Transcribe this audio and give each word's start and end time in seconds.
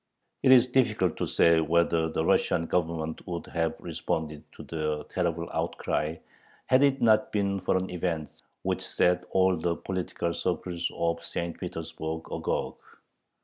It 0.41 0.51
is 0.51 0.65
difficult 0.65 1.15
to 1.17 1.27
say 1.27 1.59
whether 1.59 2.09
the 2.09 2.25
Russian 2.25 2.65
Government 2.65 3.21
would 3.27 3.45
have 3.45 3.75
responded 3.79 4.43
to 4.53 4.63
the 4.63 5.05
terrible 5.09 5.47
outcry, 5.53 6.15
had 6.65 6.81
it 6.81 7.03
not 7.03 7.31
been 7.31 7.59
for 7.59 7.77
an 7.77 7.91
event 7.91 8.31
which 8.63 8.81
set 8.81 9.25
all 9.29 9.55
the 9.55 9.75
political 9.75 10.33
circles 10.33 10.91
of 10.95 11.23
St. 11.23 11.59
Petersburg 11.59 12.21
agog. 12.31 12.77